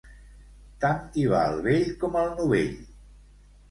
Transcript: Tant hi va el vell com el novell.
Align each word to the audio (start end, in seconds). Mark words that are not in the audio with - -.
Tant 0.85 1.19
hi 1.21 1.27
va 1.35 1.43
el 1.51 1.63
vell 1.69 1.87
com 2.03 2.21
el 2.27 2.37
novell. 2.43 2.77